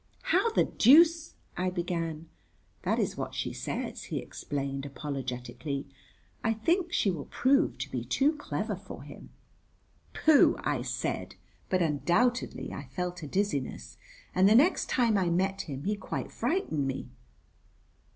[0.23, 2.27] "How the deuce" I began
[2.81, 5.85] "That is what she says," he explained, apologetically.
[6.43, 9.29] "I think she will prove to be too clever for him."
[10.15, 11.35] "Pooh," I said,
[11.69, 13.99] but undoubtedly I felt a dizziness,
[14.33, 17.09] and the next time I met him he quite frightened me.